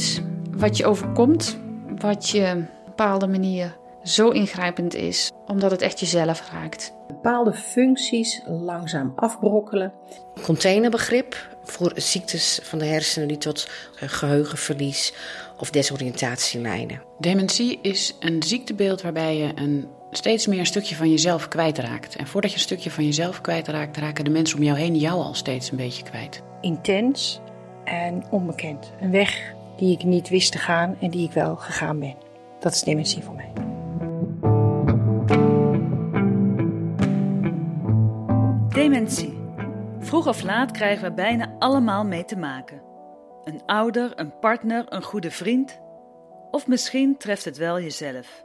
[0.00, 1.58] iets wat je overkomt,
[1.98, 6.92] wat je op een bepaalde manier zo ingrijpend is, omdat het echt jezelf raakt.
[7.06, 9.92] Bepaalde functies langzaam afbrokkelen.
[10.42, 13.68] Containerbegrip voor ziektes van de hersenen die tot
[14.00, 15.14] eh, geheugenverlies
[15.58, 17.02] of desoriëntatie leiden.
[17.18, 22.16] Dementie is een ziektebeeld waarbij je een steeds meer een stukje van jezelf kwijtraakt.
[22.16, 25.22] En voordat je een stukje van jezelf kwijtraakt, raken de mensen om jou heen jou
[25.22, 26.42] al steeds een beetje kwijt.
[26.60, 27.40] Intens
[27.84, 28.92] en onbekend.
[29.00, 32.16] Een weg die ik niet wist te gaan en die ik wel gegaan ben.
[32.58, 33.52] Dat is dementie voor mij.
[38.68, 39.38] Dementie.
[39.98, 42.82] Vroeg of laat krijgen we bijna allemaal mee te maken.
[43.44, 45.80] Een ouder, een partner, een goede vriend.
[46.50, 48.44] Of misschien treft het wel jezelf.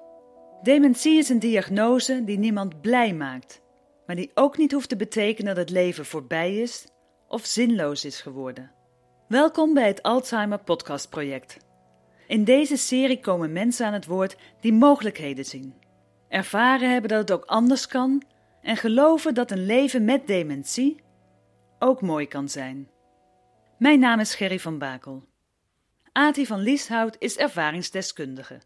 [0.61, 3.61] Dementie is een diagnose die niemand blij maakt,
[4.05, 6.87] maar die ook niet hoeft te betekenen dat het leven voorbij is
[7.27, 8.74] of zinloos is geworden.
[9.27, 11.57] Welkom bij het Alzheimer Podcast Project.
[12.27, 15.73] In deze serie komen mensen aan het woord die mogelijkheden zien,
[16.29, 18.23] ervaren hebben dat het ook anders kan
[18.61, 21.03] en geloven dat een leven met dementie
[21.79, 22.89] ook mooi kan zijn.
[23.77, 25.23] Mijn naam is Gerry van Bakel.
[26.11, 28.61] Ati van Lieshout is ervaringsdeskundige.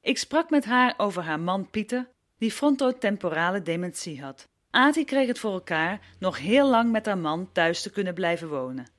[0.00, 4.48] Ik sprak met haar over haar man Pieter, die frontotemporale dementie had.
[4.70, 8.48] Ati kreeg het voor elkaar nog heel lang met haar man thuis te kunnen blijven
[8.48, 8.93] wonen.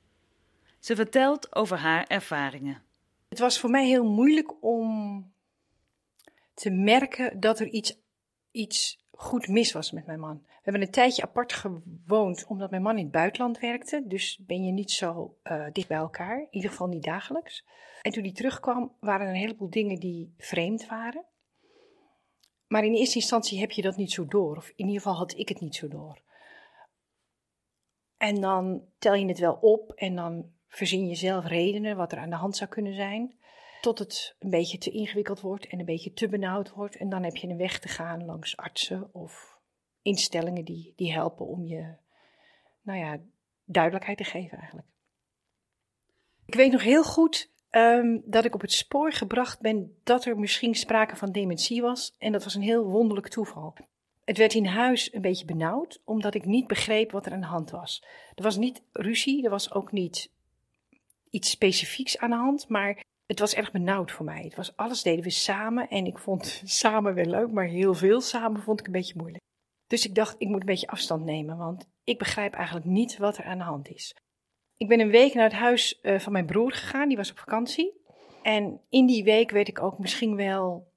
[0.78, 2.82] Ze vertelt over haar ervaringen.
[3.28, 5.32] Het was voor mij heel moeilijk om
[6.54, 7.98] te merken dat er iets,
[8.50, 10.42] iets goed mis was met mijn man.
[10.46, 14.02] We hebben een tijdje apart gewoond omdat mijn man in het buitenland werkte.
[14.06, 17.64] Dus ben je niet zo uh, dicht bij elkaar, in ieder geval niet dagelijks.
[18.02, 21.24] En toen hij terugkwam, waren er een heleboel dingen die vreemd waren.
[22.66, 25.38] Maar in eerste instantie heb je dat niet zo door, of in ieder geval had
[25.38, 26.20] ik het niet zo door.
[28.16, 32.18] En dan tel je het wel op en dan verzin je zelf redenen wat er
[32.18, 33.34] aan de hand zou kunnen zijn.
[33.80, 36.96] Tot het een beetje te ingewikkeld wordt en een beetje te benauwd wordt.
[36.96, 39.58] En dan heb je een weg te gaan langs artsen of
[40.02, 41.94] instellingen die, die helpen om je,
[42.82, 43.18] nou ja,
[43.64, 44.88] duidelijkheid te geven eigenlijk.
[46.46, 50.38] Ik weet nog heel goed um, dat ik op het spoor gebracht ben dat er
[50.38, 52.14] misschien sprake van dementie was.
[52.18, 53.74] En dat was een heel wonderlijk toeval.
[54.24, 57.46] Het werd in huis een beetje benauwd, omdat ik niet begreep wat er aan de
[57.46, 58.04] hand was.
[58.34, 60.34] Er was niet ruzie, er was ook niet
[61.36, 64.42] iets specifieks aan de hand, maar het was erg benauwd voor mij.
[64.42, 68.20] Het was, alles deden we samen en ik vond samen wel leuk, maar heel veel
[68.20, 69.42] samen vond ik een beetje moeilijk.
[69.86, 73.38] Dus ik dacht, ik moet een beetje afstand nemen, want ik begrijp eigenlijk niet wat
[73.38, 74.14] er aan de hand is.
[74.76, 77.38] Ik ben een week naar het huis uh, van mijn broer gegaan, die was op
[77.38, 77.92] vakantie.
[78.42, 80.92] En in die week werd ik ook misschien wel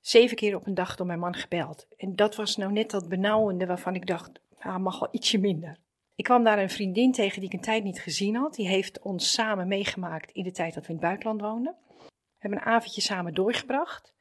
[0.00, 1.86] zeven keer op een dag door mijn man gebeld.
[1.96, 5.78] En dat was nou net dat benauwende waarvan ik dacht, nou, mag wel ietsje minder.
[6.20, 8.54] Ik kwam daar een vriendin tegen die ik een tijd niet gezien had.
[8.54, 11.76] Die heeft ons samen meegemaakt in de tijd dat we in het buitenland woonden.
[11.98, 14.12] We hebben een avondje samen doorgebracht.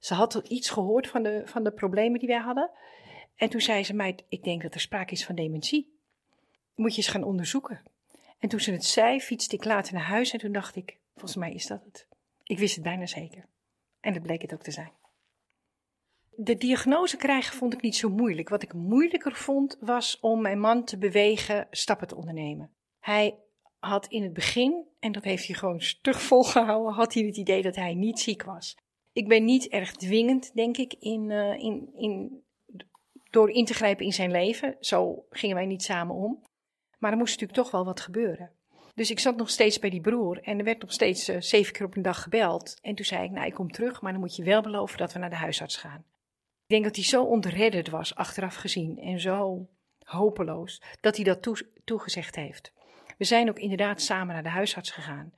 [0.00, 2.70] Ze had iets gehoord van de, van de problemen die wij hadden.
[3.36, 5.98] En toen zei ze mij, ik denk dat er sprake is van dementie.
[6.74, 7.82] Moet je eens gaan onderzoeken.
[8.38, 11.36] En toen ze het zei, fietste ik later naar huis en toen dacht ik, volgens
[11.36, 12.06] mij is dat het.
[12.42, 13.44] Ik wist het bijna zeker.
[14.00, 14.90] En dat bleek het ook te zijn.
[16.36, 18.48] De diagnose krijgen vond ik niet zo moeilijk.
[18.48, 22.70] Wat ik moeilijker vond was om mijn man te bewegen stappen te ondernemen.
[23.00, 23.38] Hij
[23.78, 27.62] had in het begin, en dat heeft hij gewoon stug volgehouden, had hij het idee
[27.62, 28.76] dat hij niet ziek was.
[29.12, 32.42] Ik ben niet erg dwingend, denk ik, in, uh, in, in,
[33.30, 34.76] door in te grijpen in zijn leven.
[34.80, 36.42] Zo gingen wij niet samen om.
[36.98, 38.50] Maar er moest natuurlijk toch wel wat gebeuren.
[38.94, 41.72] Dus ik zat nog steeds bij die broer en er werd nog steeds uh, zeven
[41.72, 42.78] keer op een dag gebeld.
[42.82, 45.12] En toen zei ik, nou ik kom terug, maar dan moet je wel beloven dat
[45.12, 46.04] we naar de huisarts gaan.
[46.66, 49.66] Ik denk dat hij zo ontredderd was, achteraf gezien, en zo
[50.04, 52.72] hopeloos, dat hij dat toe, toegezegd heeft.
[53.18, 55.32] We zijn ook inderdaad samen naar de huisarts gegaan.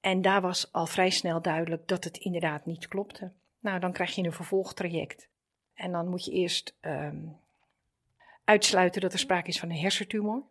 [0.00, 3.32] En daar was al vrij snel duidelijk dat het inderdaad niet klopte.
[3.60, 5.28] Nou, dan krijg je een vervolgtraject.
[5.74, 7.36] En dan moet je eerst um,
[8.44, 10.42] uitsluiten dat er sprake is van een hersentumor.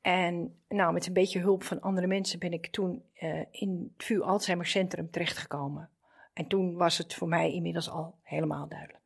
[0.00, 4.06] En nou, met een beetje hulp van andere mensen ben ik toen uh, in het
[4.06, 5.88] VU Alzheimer Centrum terechtgekomen.
[6.32, 9.02] En toen was het voor mij inmiddels al helemaal duidelijk.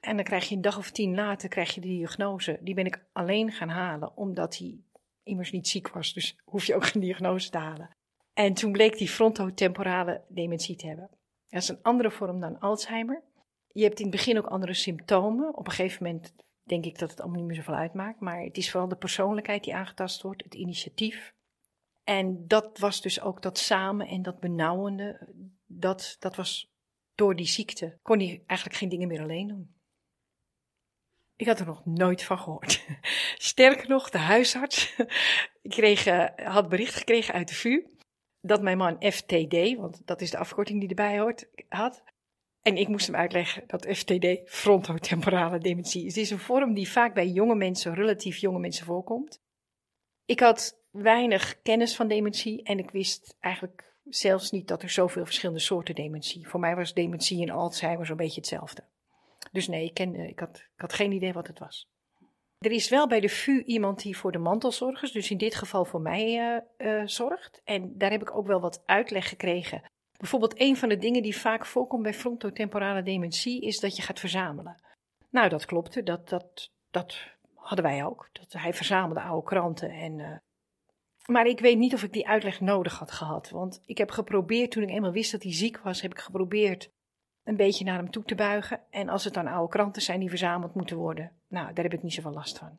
[0.00, 2.58] En dan krijg je een dag of tien later krijg je de diagnose.
[2.60, 4.78] Die ben ik alleen gaan halen, omdat hij
[5.22, 6.12] immers niet ziek was.
[6.12, 7.90] Dus hoef je ook geen diagnose te halen.
[8.34, 11.10] En toen bleek die frontotemporale dementie te hebben.
[11.48, 13.22] Dat is een andere vorm dan Alzheimer.
[13.72, 15.56] Je hebt in het begin ook andere symptomen.
[15.56, 18.20] Op een gegeven moment denk ik dat het allemaal niet meer zoveel uitmaakt.
[18.20, 21.34] Maar het is vooral de persoonlijkheid die aangetast wordt, het initiatief.
[22.04, 25.28] En dat was dus ook dat samen en dat benauwende,
[25.66, 26.72] dat, dat was
[27.14, 29.74] door die ziekte, kon hij eigenlijk geen dingen meer alleen doen.
[31.36, 32.86] Ik had er nog nooit van gehoord.
[33.50, 34.96] Sterker nog, de huisarts
[35.62, 37.86] kreeg, uh, had bericht gekregen uit de VU
[38.40, 42.02] dat mijn man FTD, want dat is de afkorting die erbij hoort, had.
[42.62, 46.14] En ik moest hem uitleggen dat FTD frontotemporale dementie is.
[46.14, 49.40] Het is een vorm die vaak bij jonge mensen, relatief jonge mensen voorkomt.
[50.24, 55.24] Ik had weinig kennis van dementie en ik wist eigenlijk zelfs niet dat er zoveel
[55.24, 56.48] verschillende soorten dementie.
[56.48, 58.84] Voor mij was dementie en Alzheimer zo'n beetje hetzelfde.
[59.52, 61.90] Dus nee, ik, kende, ik, had, ik had geen idee wat het was.
[62.58, 65.84] Er is wel bij de VU iemand die voor de mantelzorgers, dus in dit geval
[65.84, 67.60] voor mij, uh, zorgt.
[67.64, 69.82] En daar heb ik ook wel wat uitleg gekregen.
[70.18, 74.20] Bijvoorbeeld een van de dingen die vaak voorkomt bij frontotemporale dementie is dat je gaat
[74.20, 74.82] verzamelen.
[75.30, 77.16] Nou, dat klopte, dat, dat, dat
[77.54, 78.28] hadden wij ook.
[78.32, 80.42] Dat, hij verzamelde oude kranten en...
[81.26, 83.50] maar ik weet niet of ik die uitleg nodig had gehad.
[83.50, 86.90] Want ik heb geprobeerd, toen ik eenmaal wist dat hij ziek was, heb ik geprobeerd
[87.44, 88.80] een beetje naar hem toe te buigen.
[88.90, 92.02] En als het dan oude kranten zijn die verzameld moeten worden, nou, daar heb ik
[92.02, 92.78] niet zoveel last van.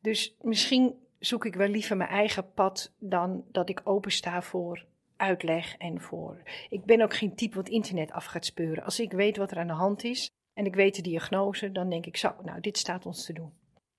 [0.00, 4.84] Dus misschien zoek ik wel liever mijn eigen pad dan dat ik opensta voor
[5.16, 6.42] uitleg en voor.
[6.68, 8.84] Ik ben ook geen type wat internet af gaat speuren.
[8.84, 11.90] Als ik weet wat er aan de hand is en ik weet de diagnose, dan
[11.90, 13.52] denk ik zo, nou, dit staat ons te doen.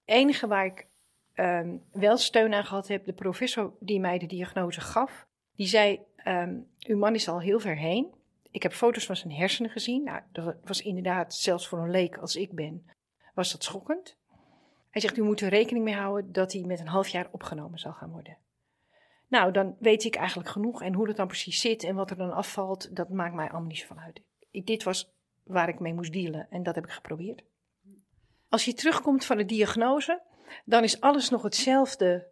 [0.06, 0.88] Het enige waar ik
[1.36, 6.00] um, wel steun aan gehad heb, de professor die mij de diagnose gaf, die zei:
[6.26, 8.14] um, Uw man is al heel ver heen.
[8.52, 10.04] Ik heb foto's van zijn hersenen gezien.
[10.04, 12.86] Nou, dat was inderdaad, zelfs voor een leek als ik ben,
[13.34, 14.18] was dat schokkend.
[14.90, 17.80] Hij zegt, u moet er rekening mee houden dat hij met een half jaar opgenomen
[17.80, 18.38] zal gaan worden.
[19.28, 20.81] Nou, dan weet ik eigenlijk genoeg.
[20.81, 23.68] En hoe dat dan precies zit en wat er dan afvalt, dat maakt mij allemaal
[23.68, 24.22] niet zo van uit.
[24.52, 27.44] Ik, dit was waar ik mee moest dealen en dat heb ik geprobeerd.
[28.50, 30.22] Als je terugkomt van de diagnose,
[30.65, 32.27] dan is alles nog hetzelfde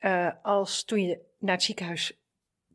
[0.00, 2.20] uh, als toen je naar het ziekenhuis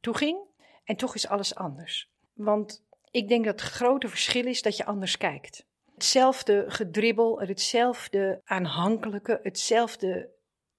[0.01, 0.37] toe ging.
[0.83, 2.09] En toch is alles anders.
[2.33, 5.65] Want ik denk dat het grote verschil is dat je anders kijkt.
[5.93, 10.33] Hetzelfde gedribbel, hetzelfde aanhankelijke, hetzelfde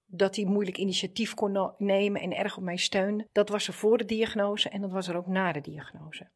[0.06, 3.28] dat hij moeilijk initiatief kon nemen en erg op mij steunde.
[3.32, 6.31] Dat was er voor de diagnose en dat was er ook na de diagnose.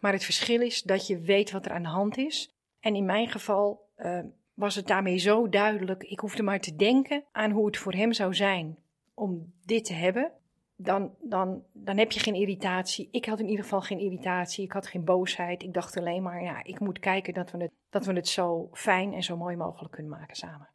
[0.00, 2.50] Maar het verschil is dat je weet wat er aan de hand is.
[2.80, 4.20] En in mijn geval uh,
[4.56, 6.02] was het daarmee zo duidelijk.
[6.02, 8.78] Ik hoefde maar te denken aan hoe het voor hem zou zijn
[9.14, 10.32] om dit te hebben
[10.76, 13.08] dan, dan, dan heb je geen irritatie.
[13.10, 14.64] Ik had in ieder geval geen irritatie.
[14.64, 15.62] Ik had geen boosheid.
[15.62, 18.68] Ik dacht alleen maar, ja, ik moet kijken dat we het, dat we het zo
[18.72, 20.68] fijn en zo mooi mogelijk kunnen maken samen.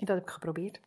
[0.00, 0.80] En dat heb ik geprobeerd.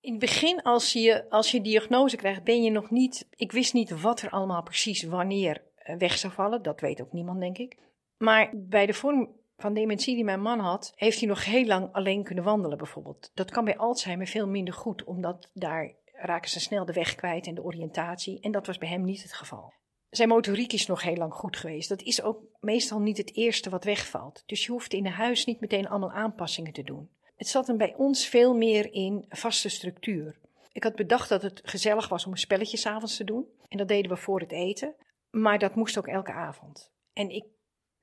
[0.00, 3.28] In het begin, als je, als je diagnose krijgt, ben je nog niet.
[3.36, 6.62] Ik wist niet wat er allemaal precies wanneer eh, weg zou vallen.
[6.62, 7.76] Dat weet ook niemand, denk ik.
[8.16, 9.28] Maar bij de vorm
[9.60, 13.30] van dementie die mijn man had, heeft hij nog heel lang alleen kunnen wandelen, bijvoorbeeld.
[13.34, 17.46] Dat kan bij Alzheimer veel minder goed, omdat daar raken ze snel de weg kwijt
[17.46, 18.40] en de oriëntatie.
[18.40, 19.72] En dat was bij hem niet het geval.
[20.10, 21.88] Zijn motoriek is nog heel lang goed geweest.
[21.88, 24.42] Dat is ook meestal niet het eerste wat wegvalt.
[24.46, 27.10] Dus je hoeft in een huis niet meteen allemaal aanpassingen te doen.
[27.36, 30.38] Het zat hem bij ons veel meer in vaste structuur.
[30.72, 33.46] Ik had bedacht dat het gezellig was om een spelletje s'avonds te doen.
[33.68, 34.94] En dat deden we voor het eten.
[35.30, 36.90] Maar dat moest ook elke avond.
[37.12, 37.44] En ik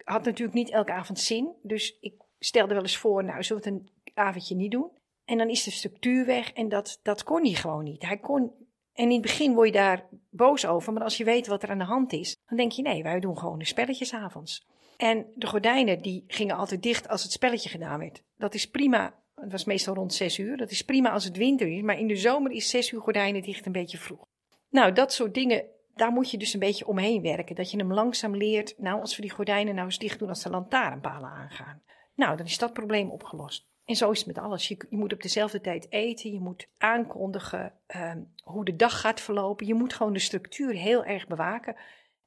[0.07, 1.56] had natuurlijk niet elke avond zin.
[1.62, 4.92] Dus ik stelde wel eens voor, nou, zullen we het een avondje niet doen?
[5.25, 8.06] En dan is de structuur weg en dat, dat kon hij gewoon niet.
[8.06, 8.51] Hij kon,
[8.94, 11.69] en in het begin word je daar boos over, maar als je weet wat er
[11.69, 14.68] aan de hand is, dan denk je nee, wij doen gewoon de spelletjes avonds.
[14.98, 18.24] En de gordijnen die gingen altijd dicht als het spelletje gedaan werd.
[18.38, 21.68] Dat is prima, het was meestal rond zes uur, dat is prima als het winter
[21.68, 24.28] is, maar in de zomer is zes uur gordijnen dicht een beetje vroeg.
[24.69, 25.66] Nou, dat soort dingen,
[25.97, 27.56] daar moet je dus een beetje omheen werken.
[27.56, 30.44] Dat je hem langzaam leert, nou als we die gordijnen nou eens dicht doen als
[30.44, 31.81] de lantaarnpalen aangaan.
[32.16, 33.68] Nou, dan is dat probleem opgelost.
[33.85, 34.68] En zo is het met alles.
[34.68, 39.21] Je, je moet op dezelfde tijd eten, je moet aankondigen um, hoe de dag gaat
[39.21, 39.68] verlopen.
[39.68, 41.75] Je moet gewoon de structuur heel erg bewaken.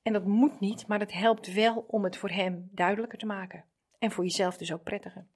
[0.03, 3.65] En dat moet niet, maar het helpt wel om het voor hem duidelijker te maken.
[3.99, 5.27] En voor jezelf dus ook prettiger.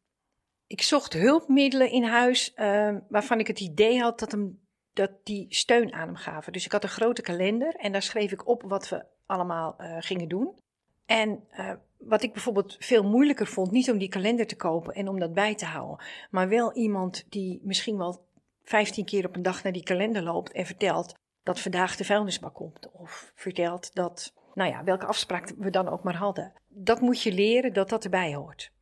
[0.66, 4.63] Ik zocht hulpmiddelen in huis uh, waarvan ik het idee had dat, hem,
[4.94, 6.52] dat die steun aan hem gaven.
[6.52, 9.96] Dus ik had een grote kalender en daar schreef ik op wat we allemaal uh,
[9.98, 10.58] gingen doen.
[11.06, 15.08] En uh, wat ik bijvoorbeeld veel moeilijker vond, niet om die kalender te kopen en
[15.08, 18.26] om dat bij te houden, maar wel iemand die misschien wel
[18.62, 22.54] 15 keer op een dag naar die kalender loopt en vertelt dat vandaag de vuilnisbak
[22.54, 22.90] komt.
[22.92, 26.52] Of vertelt dat, nou ja, welke afspraak we dan ook maar hadden.
[26.68, 28.72] Dat moet je leren dat dat erbij hoort.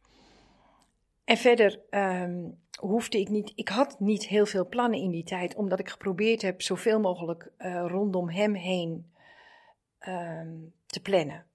[1.25, 5.55] En verder um, hoefde ik niet, ik had niet heel veel plannen in die tijd,
[5.55, 9.13] omdat ik geprobeerd heb zoveel mogelijk uh, rondom hem heen
[10.09, 11.47] um, te plannen.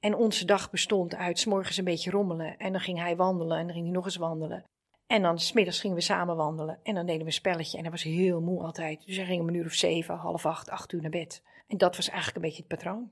[0.00, 2.56] En onze dag bestond uit s morgens een beetje rommelen.
[2.58, 4.64] En dan ging hij wandelen en dan ging hij nog eens wandelen.
[5.06, 6.78] En dan smiddags gingen we samen wandelen.
[6.82, 7.76] En dan deden we een spelletje.
[7.76, 9.06] En hij was heel moe altijd.
[9.06, 11.42] Dus hij ging om een uur of zeven, half acht, acht uur naar bed.
[11.66, 13.10] En dat was eigenlijk een beetje het patroon.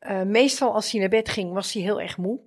[0.00, 2.40] Uh, meestal als hij naar bed ging, was hij heel erg moe.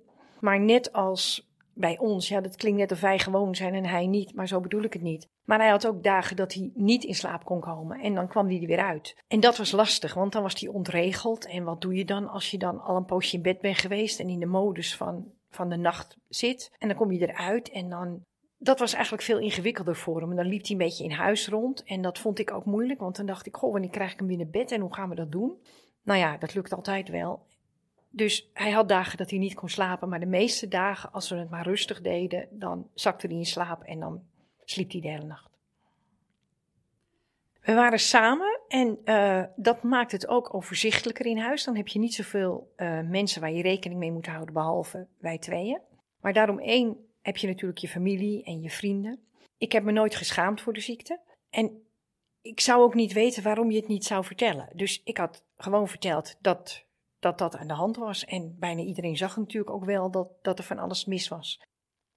[0.44, 2.28] Maar net als bij ons.
[2.28, 4.92] Ja, dat klinkt net of wij gewoon zijn en hij niet, maar zo bedoel ik
[4.92, 5.28] het niet.
[5.44, 8.48] Maar hij had ook dagen dat hij niet in slaap kon komen en dan kwam
[8.48, 9.16] hij er weer uit.
[9.28, 11.46] En dat was lastig, want dan was hij ontregeld.
[11.46, 14.20] En wat doe je dan als je dan al een poosje in bed bent geweest
[14.20, 16.72] en in de modus van, van de nacht zit?
[16.78, 18.22] En dan kom je eruit en dan
[18.58, 20.30] dat was eigenlijk veel ingewikkelder voor hem.
[20.30, 21.82] En dan liep hij een beetje in huis rond.
[21.84, 24.28] En dat vond ik ook moeilijk, want dan dacht ik: Goh, wanneer krijg ik hem
[24.28, 25.58] weer naar bed en hoe gaan we dat doen?
[26.02, 27.46] Nou ja, dat lukt altijd wel.
[28.16, 31.36] Dus hij had dagen dat hij niet kon slapen, maar de meeste dagen, als we
[31.36, 34.22] het maar rustig deden, dan zakte hij in slaap en dan
[34.64, 35.50] sliep hij de hele nacht.
[37.60, 41.64] We waren samen en uh, dat maakt het ook overzichtelijker in huis.
[41.64, 45.38] Dan heb je niet zoveel uh, mensen waar je rekening mee moet houden, behalve wij
[45.38, 45.80] tweeën.
[46.20, 49.20] Maar daarom één heb je natuurlijk je familie en je vrienden.
[49.58, 51.20] Ik heb me nooit geschaamd voor de ziekte.
[51.50, 51.82] En
[52.42, 54.68] ik zou ook niet weten waarom je het niet zou vertellen.
[54.72, 56.83] Dus ik had gewoon verteld dat
[57.24, 58.24] dat, dat aan de hand was.
[58.24, 61.60] En bijna iedereen zag natuurlijk ook wel dat, dat er van alles mis was.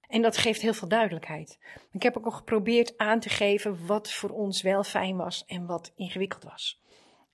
[0.08, 1.58] En dat geeft heel veel duidelijkheid.
[1.92, 5.66] Ik heb ook al geprobeerd aan te geven wat voor ons wel fijn was en
[5.66, 6.82] wat ingewikkeld was.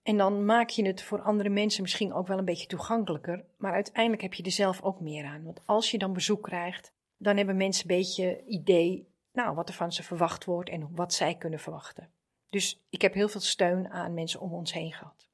[0.03, 3.45] En dan maak je het voor andere mensen misschien ook wel een beetje toegankelijker.
[3.57, 5.45] Maar uiteindelijk heb je er zelf ook meer aan.
[5.45, 9.75] Want als je dan bezoek krijgt, dan hebben mensen een beetje idee nou, wat er
[9.75, 12.11] van ze verwacht wordt en wat zij kunnen verwachten.
[12.51, 15.29] Dus ik heb heel veel steun aan mensen om ons heen gehad.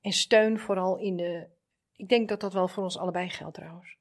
[0.00, 1.46] En steun vooral in de.
[1.96, 3.96] Ik denk dat dat wel voor ons allebei geldt trouwens.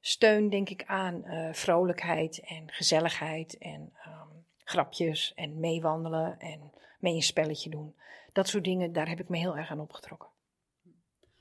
[0.00, 7.14] Steun denk ik aan uh, vrolijkheid en gezelligheid en um, grapjes en meewandelen en mee
[7.14, 7.94] een spelletje doen.
[8.32, 10.28] Dat soort dingen, daar heb ik me heel erg aan opgetrokken.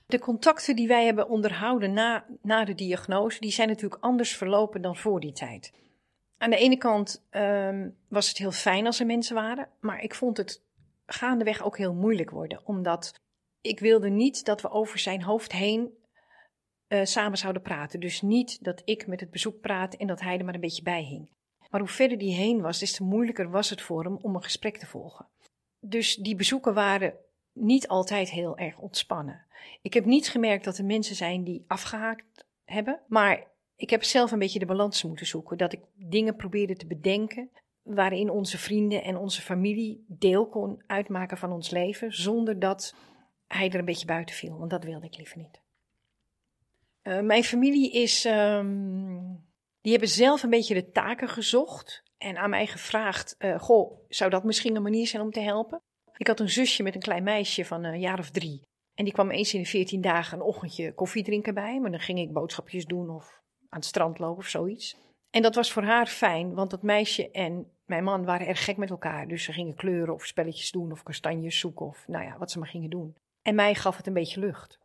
[0.06, 4.82] De contacten die wij hebben onderhouden na, na de diagnose, die zijn natuurlijk anders verlopen
[4.82, 5.74] dan voor die tijd.
[6.38, 10.16] Aan de ene kant um, was het heel fijn als er mensen waren, maar ik
[10.16, 10.64] vond het
[11.06, 13.22] gaandeweg ook heel moeilijk worden, omdat
[13.64, 15.98] ik wilde niet dat we over zijn hoofd heen
[16.88, 18.00] uh, samen zouden praten.
[18.00, 20.84] Dus niet dat ik met het bezoek praat en dat hij er maar een beetje
[20.84, 21.30] bij hing.
[21.70, 24.44] Maar hoe verder die heen was, des te moeilijker was het voor hem om een
[24.44, 25.28] gesprek te volgen.
[25.80, 27.14] Dus die bezoeken waren
[27.52, 29.46] niet altijd heel erg ontspannen.
[29.82, 34.32] Ik heb niet gemerkt dat er mensen zijn die afgehaakt hebben, maar ik heb zelf
[34.32, 35.58] een beetje de balans moeten zoeken.
[35.58, 37.50] Dat ik dingen probeerde te bedenken
[37.82, 42.96] waarin onze vrienden en onze familie deel kon uitmaken van ons leven, zonder dat
[43.54, 45.62] hij er een beetje buiten viel, want dat wilde ik liever niet.
[47.04, 49.46] Uh, mijn familie is, um,
[49.82, 54.30] die hebben zelf een beetje de taken gezocht en aan mij gevraagd, uh, goh, zou
[54.30, 55.82] dat misschien een manier zijn om te helpen?
[56.18, 58.62] Ik had een zusje met een klein meisje van een jaar of drie.
[58.94, 61.80] En die kwam eens in de veertien dagen een ochtendje koffie drinken bij.
[61.80, 64.98] Maar dan ging ik boodschapjes doen of aan het strand lopen of zoiets.
[65.30, 68.78] En dat was voor haar fijn, want dat meisje en mijn man waren erg gek
[68.78, 69.28] met elkaar.
[69.28, 72.60] Dus ze gingen kleuren of spelletjes doen of kastanjes zoeken of nou ja, wat ze
[72.60, 73.16] maar gingen doen.
[73.44, 74.80] En mij gaf het een beetje lucht.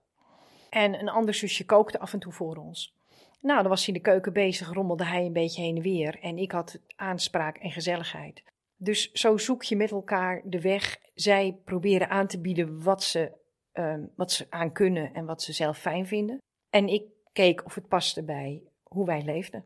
[0.70, 2.96] En een ander zusje kookte af en toe voor ons.
[3.40, 6.18] Nou, dan was hij in de keuken bezig, rommelde hij een beetje heen en weer.
[6.20, 8.42] En ik had aanspraak en gezelligheid.
[8.76, 10.98] Dus zo zoek je met elkaar de weg.
[11.14, 13.32] Zij proberen aan te bieden wat ze,
[13.74, 16.38] uh, wat ze aan kunnen en wat ze zelf fijn vinden.
[16.70, 19.64] En ik keek of het paste bij hoe wij leefden.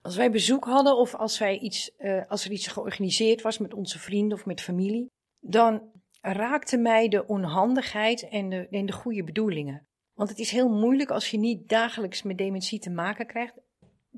[0.00, 3.74] Als wij bezoek hadden of als, wij iets, uh, als er iets georganiseerd was met
[3.74, 5.06] onze vrienden of met familie,
[5.40, 5.90] dan
[6.32, 9.86] raakte mij de onhandigheid en de, de goede bedoelingen.
[10.14, 13.54] Want het is heel moeilijk als je niet dagelijks met dementie te maken krijgt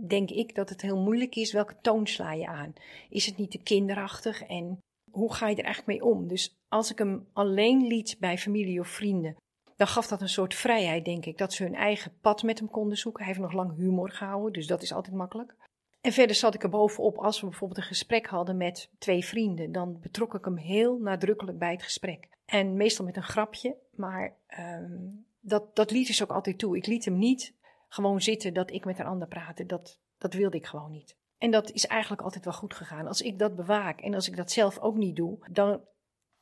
[0.08, 2.72] denk ik dat het heel moeilijk is welke toon sla je aan.
[3.08, 4.78] Is het niet te kinderachtig en
[5.10, 6.28] hoe ga je er eigenlijk mee om?
[6.28, 9.36] Dus als ik hem alleen liet bij familie of vrienden,
[9.76, 12.70] dan gaf dat een soort vrijheid, denk ik, dat ze hun eigen pad met hem
[12.70, 13.24] konden zoeken.
[13.24, 15.54] Hij heeft nog lang humor gehouden, dus dat is altijd makkelijk.
[16.00, 19.72] En verder zat ik er bovenop, als we bijvoorbeeld een gesprek hadden met twee vrienden,
[19.72, 22.28] dan betrok ik hem heel nadrukkelijk bij het gesprek.
[22.44, 26.76] En meestal met een grapje, maar um, dat, dat liet dus ook altijd toe.
[26.76, 27.54] Ik liet hem niet
[27.88, 29.66] gewoon zitten dat ik met een ander praatte.
[29.66, 31.16] Dat, dat wilde ik gewoon niet.
[31.38, 33.06] En dat is eigenlijk altijd wel goed gegaan.
[33.06, 35.80] Als ik dat bewaak en als ik dat zelf ook niet doe, dan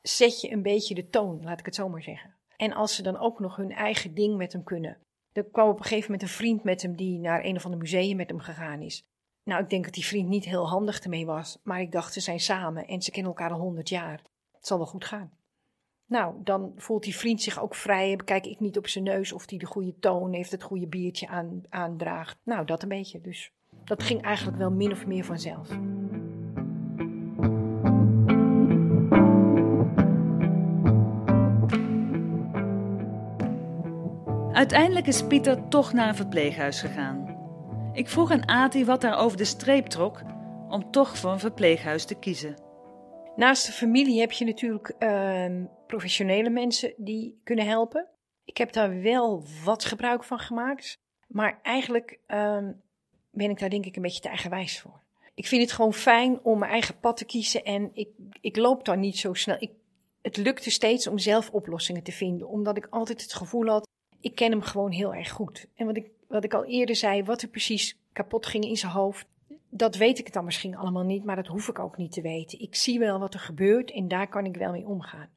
[0.01, 2.35] zet je een beetje de toon, laat ik het zo maar zeggen.
[2.57, 4.97] En als ze dan ook nog hun eigen ding met hem kunnen.
[5.31, 7.79] Er kwam op een gegeven moment een vriend met hem die naar een of ander
[7.79, 9.07] museum met hem gegaan is.
[9.43, 12.19] Nou, ik denk dat die vriend niet heel handig ermee was, maar ik dacht ze
[12.19, 14.21] zijn samen en ze kennen elkaar al honderd jaar.
[14.51, 15.31] Het zal wel goed gaan.
[16.05, 18.15] Nou, dan voelt die vriend zich ook vrij.
[18.25, 21.27] Kijk ik niet op zijn neus of hij de goede toon heeft, het goede biertje
[21.27, 22.37] aan, aandraagt.
[22.43, 23.21] Nou, dat een beetje.
[23.21, 23.51] Dus
[23.83, 25.69] dat ging eigenlijk wel min of meer vanzelf.
[34.51, 37.28] Uiteindelijk is Pieter toch naar een verpleeghuis gegaan.
[37.99, 40.21] Ik vroeg aan Ati wat daar over de streep trok
[40.69, 42.55] om toch voor een verpleeghuis te kiezen.
[43.35, 48.07] Naast de familie heb je natuurlijk uh, professionele mensen die kunnen helpen.
[48.45, 50.97] Ik heb daar wel wat gebruik van gemaakt.
[51.27, 52.67] Maar eigenlijk uh,
[53.31, 55.01] ben ik daar denk ik een beetje te eigenwijs voor.
[55.33, 58.09] Ik vind het gewoon fijn om mijn eigen pad te kiezen en ik,
[58.41, 59.55] ik loop dan niet zo snel.
[59.59, 59.71] Ik,
[60.21, 63.87] het lukte steeds om zelf oplossingen te vinden, omdat ik altijd het gevoel had,
[64.19, 65.67] ik ken hem gewoon heel erg goed.
[65.75, 68.91] En wat ik, wat ik al eerder zei, wat er precies kapot ging in zijn
[68.91, 69.27] hoofd,
[69.69, 72.59] dat weet ik dan misschien allemaal niet, maar dat hoef ik ook niet te weten.
[72.61, 75.29] Ik zie wel wat er gebeurt en daar kan ik wel mee omgaan.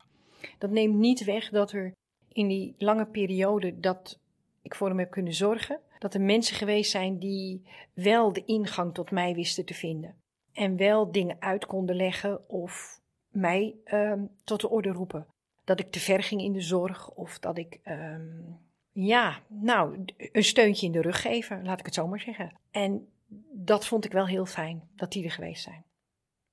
[0.59, 1.93] Dat neemt niet weg dat er
[2.29, 4.19] in die lange periode dat
[4.63, 8.95] ik voor hem heb kunnen zorgen, dat er mensen geweest zijn die wel de ingang
[8.95, 10.15] tot mij wisten te vinden.
[10.53, 15.27] En wel dingen uit konden leggen of mij um, tot de orde roepen.
[15.65, 18.59] Dat ik te ver ging in de zorg of dat ik, um,
[18.93, 22.59] ja, nou, een steuntje in de rug geven, laat ik het zo maar zeggen.
[22.71, 23.09] En
[23.53, 25.85] dat vond ik wel heel fijn, dat die er geweest zijn.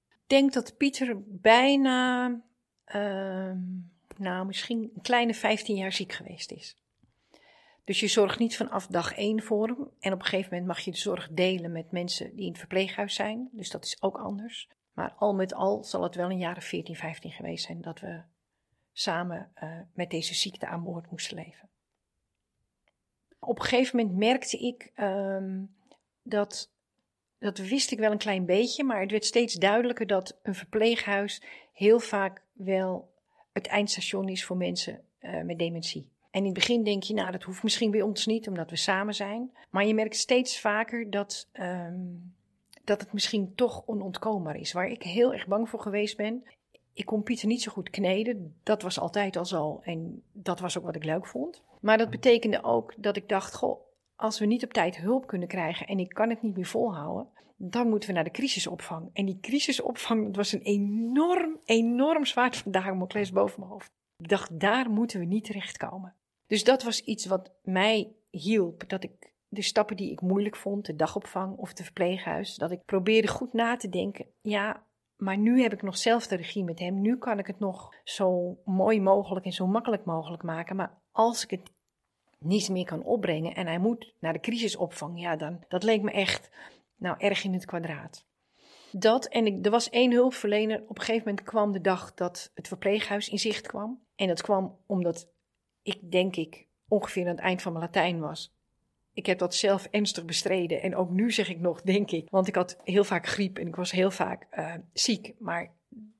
[0.10, 2.26] Ik denk dat Pieter bijna,
[2.96, 6.78] um, nou, misschien een kleine 15 jaar ziek geweest is.
[7.84, 9.90] Dus je zorgt niet vanaf dag één voor hem.
[10.00, 12.60] En op een gegeven moment mag je de zorg delen met mensen die in het
[12.60, 13.50] verpleeghuis zijn.
[13.52, 14.70] Dus dat is ook anders.
[14.94, 18.00] Maar al met al zal het wel een jaar of 14, 15 geweest zijn dat
[18.00, 18.22] we
[18.92, 21.70] samen uh, met deze ziekte aan boord moesten leven.
[23.40, 25.76] Op een gegeven moment merkte ik um,
[26.24, 26.72] dat,
[27.40, 31.42] dat wist ik wel een klein beetje, maar het werd steeds duidelijker dat een verpleeghuis
[31.74, 33.12] heel vaak wel
[33.52, 36.10] het eindstation is voor mensen uh, met dementie.
[36.32, 38.76] En in het begin denk je, nou, dat hoeft misschien bij ons niet, omdat we
[38.76, 39.52] samen zijn.
[39.70, 42.34] Maar je merkt steeds vaker dat, um,
[42.84, 44.72] dat het misschien toch onontkoombaar is.
[44.72, 46.44] Waar ik heel erg bang voor geweest ben.
[46.94, 48.56] Ik kon Pieter niet zo goed kneden.
[48.64, 49.80] Dat was altijd al zo.
[49.84, 51.64] En dat was ook wat ik leuk vond.
[51.80, 53.82] Maar dat betekende ook dat ik dacht, goh,
[54.16, 57.28] als we niet op tijd hulp kunnen krijgen en ik kan het niet meer volhouden,
[57.58, 59.10] dan moeten we naar de crisisopvang.
[59.14, 63.92] En die crisisopvang, dat was een enorm, enorm zwaard van Damocles boven mijn hoofd.
[64.18, 66.14] Ik dacht, daar moeten we niet terechtkomen.
[66.48, 68.90] Dus dat was iets wat mij hielp.
[68.90, 72.86] Dat ik de stappen die ik moeilijk vond, de dagopvang of het verpleeghuis, dat ik
[72.86, 74.26] probeerde goed na te denken.
[74.42, 74.84] Ja,
[75.16, 77.02] maar nu heb ik nog zelf de regie met hem.
[77.02, 80.76] Nu kan ik het nog zo mooi mogelijk en zo makkelijk mogelijk maken.
[80.76, 81.72] Maar als ik het
[82.38, 86.12] niet meer kan opbrengen en hij moet naar de crisisopvang, ja, dan dat leek me
[86.12, 86.50] echt
[86.96, 88.26] nou erg in het kwadraat.
[88.92, 90.84] Dat en ik, er was één hulpverlener.
[90.88, 94.00] Op een gegeven moment kwam de dag dat het verpleeghuis in zicht kwam.
[94.16, 95.30] En dat kwam omdat
[95.82, 98.54] ik denk ik ongeveer aan het eind van mijn Latijn was.
[99.14, 100.82] Ik heb dat zelf ernstig bestreden.
[100.82, 102.30] En ook nu zeg ik nog, denk ik.
[102.30, 105.34] Want ik had heel vaak griep en ik was heel vaak uh, ziek.
[105.40, 105.72] Maar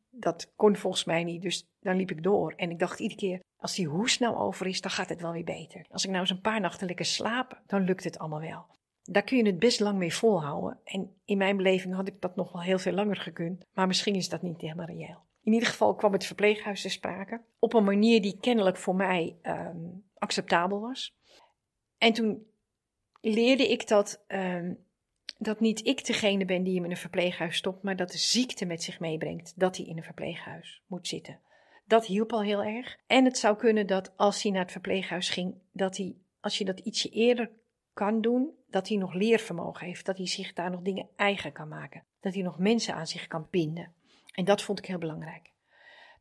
[0.10, 1.42] dat kon volgens mij niet.
[1.42, 2.54] Dus dan liep ik door.
[2.56, 5.32] En ik dacht iedere keer, als die hoest nou over is, dan gaat het wel
[5.32, 5.86] weer beter.
[5.90, 8.66] Als ik nou eens een paar nachten lekker slaap, dan lukt het allemaal wel.
[9.04, 10.80] Daar kun je het best lang mee volhouden.
[10.84, 13.66] En in mijn beleving had ik dat nog wel heel veel langer gekund.
[13.74, 15.28] Maar misschien is dat niet helemaal reëel.
[15.44, 17.42] In ieder geval kwam het verpleeghuis te sprake.
[17.60, 21.16] Op een manier die kennelijk voor mij um, acceptabel was.
[21.98, 22.48] En toen
[23.22, 24.86] leerde ik dat, um,
[25.38, 28.66] dat niet ik degene ben die hem in een verpleeghuis stopt, maar dat de ziekte
[28.66, 31.40] met zich meebrengt dat hij in een verpleeghuis moet zitten.
[31.90, 32.98] Dat hielp al heel erg.
[33.08, 36.66] En het zou kunnen dat als hij naar het verpleeghuis ging, dat hij, als je
[36.66, 37.52] dat ietsje eerder
[37.94, 41.68] kan doen, dat hij nog leervermogen heeft, dat hij zich daar nog dingen eigen kan
[41.68, 43.94] maken, dat hij nog mensen aan zich kan binden.
[44.32, 45.52] En dat vond ik heel belangrijk.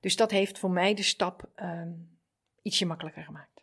[0.01, 2.19] Dus dat heeft voor mij de stap um,
[2.63, 3.58] ietsje makkelijker gemaakt.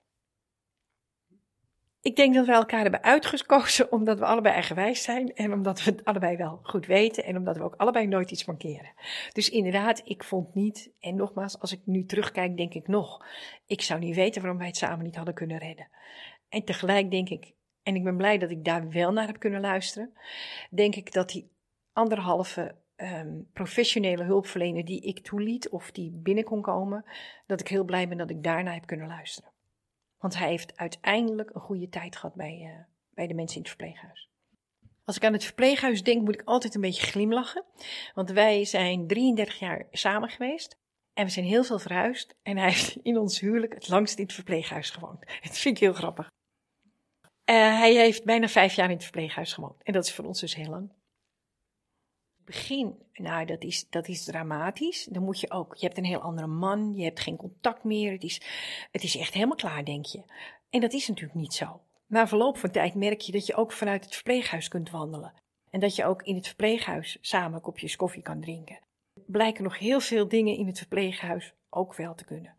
[2.06, 5.92] Ik denk dat we elkaar hebben uitgekozen omdat we allebei eigenwijs zijn en omdat we
[5.92, 8.94] het allebei wel goed weten en omdat we ook allebei nooit iets mankeren.
[9.34, 13.26] Dus inderdaad, ik vond niet, en nogmaals, als ik nu terugkijk, denk ik nog,
[13.66, 15.88] ik zou niet weten waarom wij het samen niet hadden kunnen redden.
[16.50, 19.62] En tegelijk denk ik, en ik ben blij dat ik daar wel naar heb kunnen
[19.62, 20.14] luisteren,
[20.70, 21.52] denk ik dat die
[21.94, 27.06] anderhalve um, professionele hulpverlener die ik toeliet of die binnen kon komen,
[27.46, 29.54] dat ik heel blij ben dat ik daarna heb kunnen luisteren.
[30.26, 32.84] Want hij heeft uiteindelijk een goede tijd gehad bij, uh,
[33.14, 34.30] bij de mensen in het verpleeghuis.
[35.04, 37.64] Als ik aan het verpleeghuis denk, moet ik altijd een beetje glimlachen.
[38.14, 40.78] Want wij zijn 33 jaar samen geweest.
[41.14, 42.36] En we zijn heel veel verhuisd.
[42.44, 45.20] En hij heeft in ons huwelijk het langst in het verpleeghuis gewoond.
[45.44, 46.28] Dat vind ik heel grappig.
[47.26, 49.84] Uh, hij heeft bijna vijf jaar in het verpleeghuis gewoond.
[49.84, 50.92] En dat is voor ons dus heel lang
[52.46, 55.08] begin, nou, dat is, dat is dramatisch.
[55.12, 58.12] Dan moet je ook, je hebt een heel andere man, je hebt geen contact meer.
[58.12, 58.42] Het is,
[58.92, 60.24] het is echt helemaal klaar, denk je.
[60.70, 61.82] En dat is natuurlijk niet zo.
[62.08, 65.34] Na verloop van tijd merk je dat je ook vanuit het verpleeghuis kunt wandelen.
[65.70, 68.80] En dat je ook in het verpleeghuis samen kopjes koffie kan drinken.
[69.26, 72.56] Blijken nog heel veel dingen in het verpleeghuis ook wel te kunnen.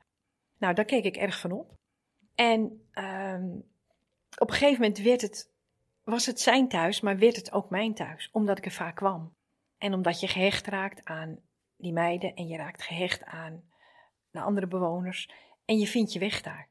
[0.59, 1.73] Nou, daar keek ik erg van op.
[2.35, 3.65] En um,
[4.39, 5.51] op een gegeven moment werd het,
[6.05, 9.35] was het zijn thuis, maar werd het ook mijn thuis, omdat ik er vaak kwam.
[9.79, 11.39] En omdat je gehecht raakt aan
[11.77, 13.65] die meiden en je raakt gehecht aan
[14.31, 15.31] de andere bewoners
[15.65, 16.69] en je vindt je weg daar.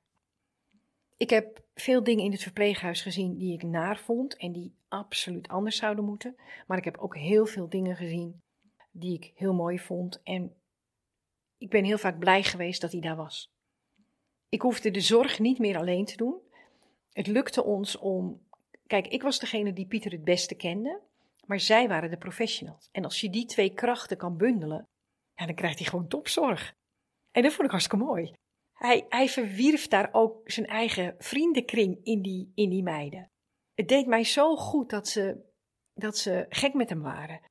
[1.17, 5.47] Ik heb veel dingen in het verpleeghuis gezien die ik naar vond en die absoluut
[5.47, 6.35] anders zouden moeten.
[6.67, 8.41] Maar ik heb ook heel veel dingen gezien
[8.91, 10.21] die ik heel mooi vond.
[10.23, 10.55] En
[11.57, 13.53] ik ben heel vaak blij geweest dat hij daar was.
[14.49, 16.39] Ik hoefde de zorg niet meer alleen te doen.
[17.11, 18.47] Het lukte ons om.
[18.87, 21.01] Kijk, ik was degene die Pieter het beste kende,
[21.47, 22.87] maar zij waren de professionals.
[22.91, 24.87] En als je die twee krachten kan bundelen,
[25.33, 26.73] ja, dan krijgt hij gewoon topzorg.
[27.31, 28.33] En dat vond ik hartstikke mooi.
[28.73, 33.29] Hij, hij verwierf daar ook zijn eigen vriendenkring in die, in die meiden.
[33.73, 35.51] Het deed mij zo goed dat ze,
[35.93, 37.41] dat ze gek met hem waren.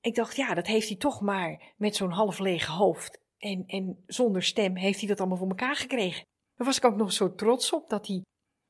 [0.00, 4.04] Ik dacht, ja, dat heeft hij toch maar met zo'n half leeg hoofd en, en
[4.06, 6.24] zonder stem heeft hij dat allemaal voor elkaar gekregen.
[6.54, 8.22] Daar was ik ook nog zo trots op dat hij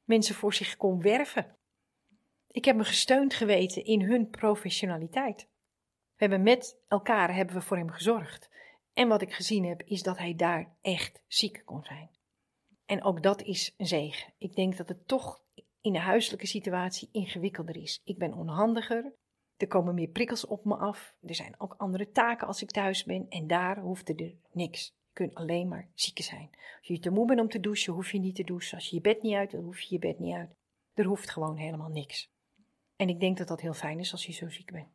[0.04, 1.56] mensen voor zich kon werven.
[2.52, 5.48] Ik heb me gesteund geweten in hun professionaliteit.
[6.16, 8.50] We hebben met elkaar hebben we voor hem gezorgd.
[8.92, 12.10] En wat ik gezien heb, is dat hij daar echt ziek kon zijn.
[12.86, 14.32] En ook dat is een zegen.
[14.38, 15.42] Ik denk dat het toch
[15.80, 18.00] in de huiselijke situatie ingewikkelder is.
[18.04, 19.12] Ik ben onhandiger.
[19.56, 21.14] Er komen meer prikkels op me af.
[21.22, 23.26] Er zijn ook andere taken als ik thuis ben.
[23.28, 24.86] En daar hoefde er niks.
[24.86, 26.50] Je kunt alleen maar zieken zijn.
[26.52, 28.74] Als je te moe bent om te douchen, hoef je niet te douchen.
[28.74, 30.56] Als je je bed niet uit, dan hoef je je bed niet uit.
[30.94, 32.30] Er hoeft gewoon helemaal niks.
[33.00, 34.88] En ik denk dat dat heel fijn is als je zo ziek bent.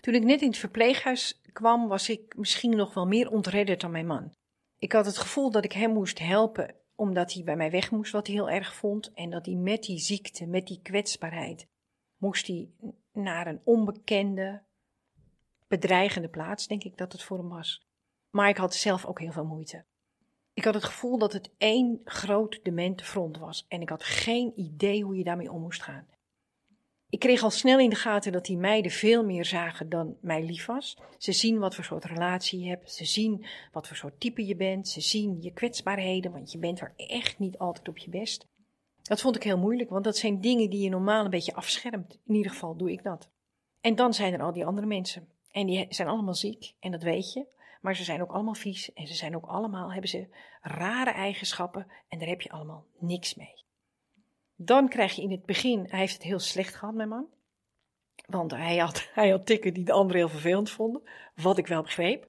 [0.00, 3.90] Toen ik net in het verpleeghuis kwam, was ik misschien nog wel meer ontredderd dan
[3.90, 4.34] mijn man.
[4.78, 8.12] Ik had het gevoel dat ik hem moest helpen omdat hij bij mij weg moest,
[8.12, 9.12] wat hij heel erg vond.
[9.12, 11.66] En dat hij met die ziekte, met die kwetsbaarheid,
[12.16, 12.70] moest hij
[13.12, 14.62] naar een onbekende,
[15.68, 17.86] bedreigende plaats, denk ik dat het voor hem was.
[18.30, 19.84] Maar ik had zelf ook heel veel moeite.
[20.60, 24.52] Ik had het gevoel dat het één groot demente front was en ik had geen
[24.56, 26.06] idee hoe je daarmee om moest gaan.
[27.08, 30.44] Ik kreeg al snel in de gaten dat die meiden veel meer zagen dan mij
[30.44, 30.98] lief was.
[31.18, 34.56] Ze zien wat voor soort relatie je hebt, ze zien wat voor soort type je
[34.56, 38.46] bent, ze zien je kwetsbaarheden, want je bent er echt niet altijd op je best.
[39.02, 42.18] Dat vond ik heel moeilijk, want dat zijn dingen die je normaal een beetje afschermt.
[42.26, 43.30] In ieder geval doe ik dat.
[43.80, 45.28] En dan zijn er al die andere mensen.
[45.50, 47.46] En die zijn allemaal ziek, en dat weet je.
[47.80, 50.28] Maar ze zijn ook allemaal vies en ze zijn ook allemaal, hebben ze
[50.60, 53.64] rare eigenschappen en daar heb je allemaal niks mee.
[54.56, 57.26] Dan krijg je in het begin, hij heeft het heel slecht gehad, mijn man.
[58.26, 61.02] Want hij had, hij had tikken die de anderen heel vervelend vonden,
[61.34, 62.28] wat ik wel begreep.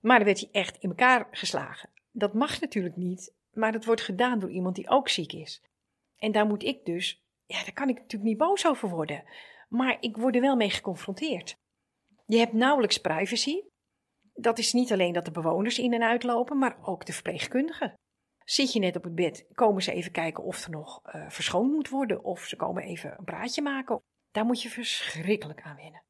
[0.00, 1.90] Maar dan werd hij echt in elkaar geslagen.
[2.10, 5.62] Dat mag natuurlijk niet, maar dat wordt gedaan door iemand die ook ziek is.
[6.16, 9.24] En daar moet ik dus, ja, daar kan ik natuurlijk niet boos over worden.
[9.68, 11.56] Maar ik word er wel mee geconfronteerd.
[12.26, 13.60] Je hebt nauwelijks privacy.
[14.36, 17.94] Dat is niet alleen dat de bewoners in en uitlopen, maar ook de verpleegkundigen.
[18.44, 21.72] Zit je net op het bed, komen ze even kijken of er nog uh, verschoond
[21.72, 24.02] moet worden, of ze komen even een praatje maken.
[24.30, 26.02] Daar moet je verschrikkelijk aan wennen.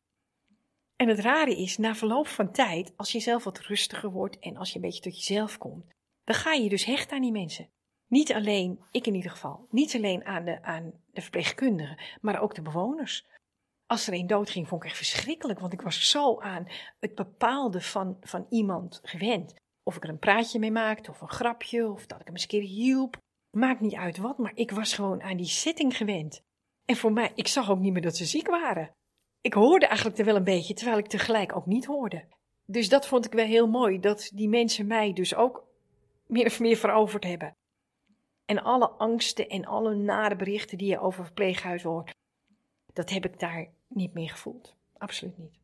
[0.97, 4.57] En het rare is, na verloop van tijd, als je zelf wat rustiger wordt en
[4.57, 5.85] als je een beetje tot jezelf komt,
[6.25, 7.71] dan ga je dus hechten aan die mensen.
[8.07, 12.55] Niet alleen, ik in ieder geval, niet alleen aan de, aan de verpleegkundigen, maar ook
[12.55, 13.27] de bewoners.
[13.87, 16.67] Als er een dood ging, vond ik echt verschrikkelijk, want ik was zo aan
[16.99, 19.55] het bepaalde van, van iemand gewend.
[19.83, 22.43] Of ik er een praatje mee maakte, of een grapje, of dat ik hem eens
[22.43, 23.19] een keer hielp.
[23.51, 26.41] Maakt niet uit wat, maar ik was gewoon aan die zitting gewend.
[26.85, 28.91] En voor mij, ik zag ook niet meer dat ze ziek waren.
[29.41, 32.25] Ik hoorde eigenlijk er wel een beetje, terwijl ik tegelijk ook niet hoorde.
[32.65, 35.65] Dus dat vond ik wel heel mooi, dat die mensen mij dus ook
[36.27, 37.57] meer of meer veroverd hebben.
[38.45, 42.15] En alle angsten en alle nare berichten die je over verpleeghuis hoort,
[42.93, 44.75] dat heb ik daar niet meer gevoeld.
[44.99, 45.59] Absoluut niet.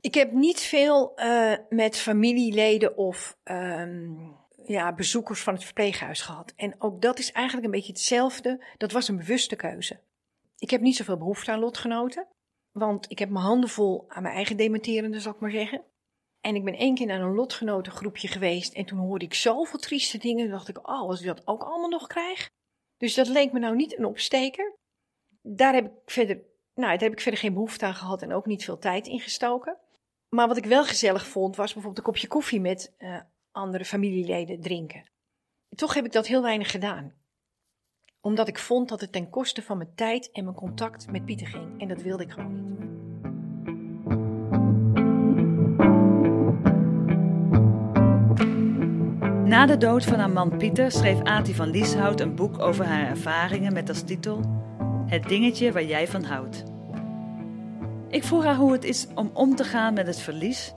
[0.00, 6.52] Ik heb niet veel uh, met familieleden of um, ja, bezoekers van het verpleeghuis gehad.
[6.56, 8.64] En ook dat is eigenlijk een beetje hetzelfde.
[8.76, 10.00] Dat was een bewuste keuze.
[10.58, 12.26] Ik heb niet zoveel behoefte aan lotgenoten.
[12.72, 15.82] Want ik heb mijn handen vol aan mijn eigen dementerende, zal ik maar zeggen.
[16.40, 20.18] En ik ben één keer naar een lotgenotengroepje geweest en toen hoorde ik zoveel trieste
[20.18, 20.42] dingen.
[20.42, 22.50] Toen dacht ik, oh, als ik dat ook allemaal nog krijg.
[22.96, 24.74] Dus dat leek me nou niet een opsteker.
[25.42, 26.40] Daar heb ik verder,
[26.80, 29.20] nou, daar heb ik verder geen behoefte aan gehad en ook niet veel tijd in
[29.20, 29.76] gestoken.
[30.28, 33.20] Maar wat ik wel gezellig vond, was bijvoorbeeld een kopje koffie met uh,
[33.52, 35.04] andere familieleden drinken.
[35.76, 37.12] Toch heb ik dat heel weinig gedaan.
[38.20, 41.46] Omdat ik vond dat het ten koste van mijn tijd en mijn contact met Pieter
[41.46, 41.80] ging.
[41.80, 42.70] En dat wilde ik gewoon niet.
[49.50, 53.08] Na de dood van haar man Pieter schreef Ati van Lieshout een boek over haar
[53.08, 54.40] ervaringen met als titel
[55.06, 56.69] Het dingetje waar jij van houdt.
[58.10, 60.72] Ik vroeg haar hoe het is om om te gaan met het verlies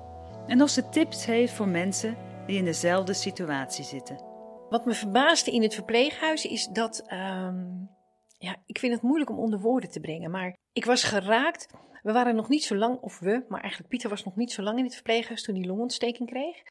[0.48, 4.22] en of ze tips heeft voor mensen die in dezelfde situatie zitten.
[4.70, 7.90] Wat me verbaasde in het verpleeghuis is dat, um,
[8.38, 11.74] ja, ik vind het moeilijk om onder woorden te brengen, maar ik was geraakt.
[12.02, 14.62] We waren nog niet zo lang, of we, maar eigenlijk Pieter was nog niet zo
[14.62, 16.64] lang in het verpleeghuis toen hij longontsteking kreeg.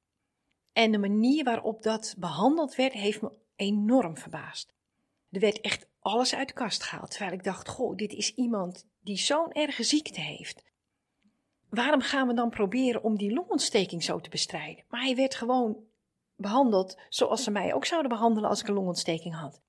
[0.73, 4.75] En de manier waarop dat behandeld werd, heeft me enorm verbaasd.
[5.31, 8.87] Er werd echt alles uit de kast gehaald, terwijl ik dacht, goh, dit is iemand
[9.01, 10.65] die zo'n erge ziekte heeft.
[11.69, 14.85] Waarom gaan we dan proberen om die longontsteking zo te bestrijden?
[14.89, 15.77] Maar hij werd gewoon
[16.37, 19.61] behandeld zoals ze mij ook zouden behandelen als ik een longontsteking had.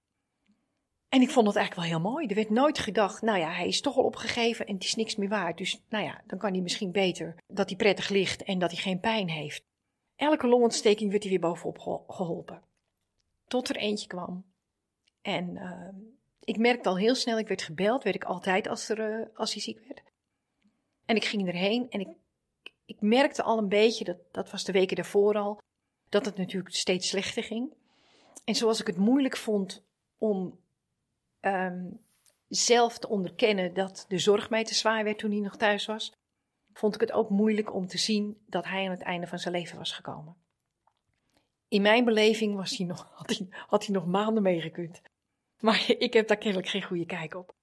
[1.10, 2.28] En ik vond het eigenlijk wel heel mooi.
[2.28, 5.15] Er werd nooit gedacht, nou ja, hij is toch al opgegeven en het is niks
[5.15, 5.58] meer waard.
[5.58, 8.80] Dus nou ja, dan kan hij misschien beter dat hij prettig ligt en dat hij
[8.80, 9.63] geen pijn heeft.
[10.15, 12.62] Elke longontsteking werd hij weer bovenop geholpen.
[13.48, 14.46] Tot er eentje kwam.
[15.22, 16.12] En uh,
[16.45, 19.53] ik merkte al heel snel, ik werd gebeld, werd ik altijd als, er, uh, als
[19.53, 20.03] hij ziek werd.
[21.06, 22.08] En ik ging erheen en ik,
[22.86, 25.62] ik merkte al een beetje, dat, dat was de weken daarvoor al,
[26.10, 27.73] dat het natuurlijk steeds slechter ging.
[28.45, 29.84] En zoals ik het moeilijk vond
[30.17, 30.60] om
[31.41, 31.99] um,
[32.47, 36.12] zelf te onderkennen dat de zorg mij te zwaar werd toen hij nog thuis was,
[36.73, 39.53] vond ik het ook moeilijk om te zien dat hij aan het einde van zijn
[39.53, 40.36] leven was gekomen.
[41.67, 45.01] In mijn beleving was hij nog, had, hij, had hij nog maanden meegekund.
[45.63, 47.56] Maar ik heb daar kennelijk geen goede kijk op.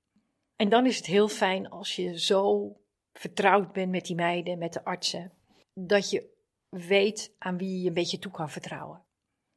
[0.56, 2.72] En dan is het heel fijn als je zo
[3.12, 5.32] vertrouwd bent met die meiden, met de artsen,
[5.74, 6.28] dat je
[6.68, 9.02] weet aan wie je een beetje toe kan vertrouwen.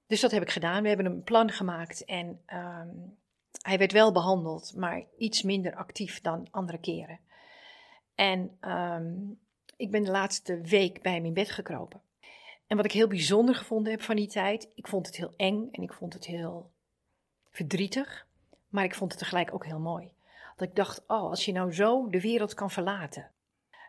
[0.07, 0.81] Dus dat heb ik gedaan.
[0.81, 3.17] We hebben een plan gemaakt en um,
[3.61, 7.19] hij werd wel behandeld, maar iets minder actief dan andere keren.
[8.15, 9.39] En um,
[9.75, 12.01] ik ben de laatste week bij hem in bed gekropen.
[12.67, 15.67] En wat ik heel bijzonder gevonden heb van die tijd, ik vond het heel eng
[15.71, 16.71] en ik vond het heel
[17.49, 18.27] verdrietig,
[18.73, 20.11] maar ik vond het tegelijk ook heel mooi.
[20.55, 23.31] Dat ik dacht, oh, als je nou zo de wereld kan verlaten,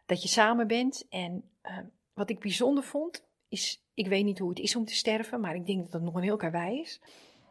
[0.07, 1.07] dat je samen bent.
[1.09, 1.79] En uh,
[2.14, 5.55] wat ik bijzonder vond, is, ik weet niet hoe het is om te sterven, maar
[5.55, 7.01] ik denk dat het nog een heel karwei is.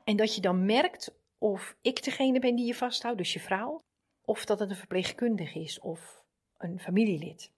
[0.04, 3.84] En dat je dan merkt of ik degene ben die je vasthoudt, dus je vrouw,
[4.26, 6.24] of dat het een verpleegkundige is of
[6.58, 7.52] een familielid.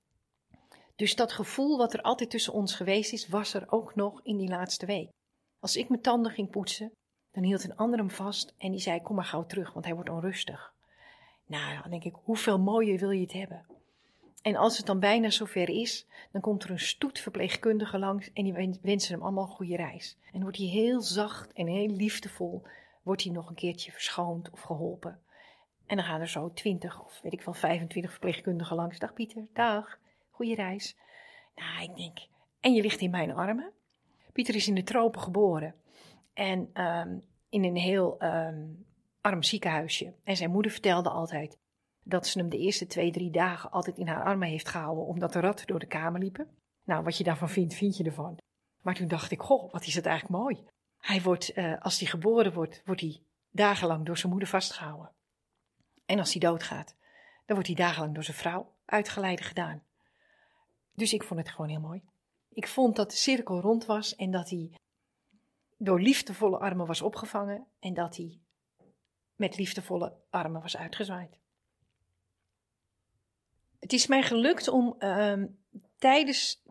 [0.95, 4.37] Dus dat gevoel wat er altijd tussen ons geweest is, was er ook nog in
[4.37, 5.09] die laatste week.
[5.59, 6.91] Als ik mijn tanden ging poetsen,
[7.35, 9.93] dan hield een ander hem vast en die zei: Kom maar gauw terug, want hij
[9.93, 10.73] wordt onrustig.
[11.45, 13.65] Nou, dan denk ik: hoeveel mooier wil je het hebben?
[14.41, 18.43] En als het dan bijna zover is, dan komt er een stoet verpleegkundige langs en
[18.43, 20.17] die wensen hem allemaal een goede reis.
[20.33, 22.63] En wordt hij heel zacht en heel liefdevol,
[23.03, 25.19] wordt hij nog een keertje verschoond of geholpen.
[25.85, 28.99] En dan gaan er zo twintig of weet ik wel, 25 verpleegkundigen langs.
[28.99, 29.99] Dag Pieter, dag,
[30.31, 30.95] goede reis.
[31.55, 32.17] Nou, ik denk,
[32.59, 33.71] en je ligt in mijn armen.
[34.33, 35.75] Pieter is in de tropen geboren
[36.35, 38.85] en um, in een heel um,
[39.21, 40.13] arm ziekenhuisje.
[40.23, 41.57] En zijn moeder vertelde altijd
[42.03, 45.33] dat ze hem de eerste twee, drie dagen altijd in haar armen heeft gehouden, omdat
[45.33, 46.47] de ratten door de kamer liepen.
[46.83, 48.37] Nou, wat je daarvan vindt, vind je ervan.
[48.81, 50.63] Maar toen dacht ik, goh, wat is het eigenlijk mooi.
[50.97, 53.21] Hij wordt, uh, als hij geboren wordt, wordt hij
[53.51, 55.11] dagenlang door zijn moeder vastgehouden.
[56.05, 56.95] En als hij doodgaat,
[57.45, 59.83] dan wordt hij dagenlang door zijn vrouw uitgeleide gedaan.
[60.93, 62.03] Dus ik vond het gewoon heel mooi.
[62.49, 64.71] Ik vond dat de cirkel rond was en dat hij
[65.77, 68.39] door liefdevolle armen was opgevangen en dat hij
[69.35, 71.39] met liefdevolle armen was uitgezwaaid.
[73.79, 75.43] Het is mij gelukt om uh,
[75.97, 76.63] tijdens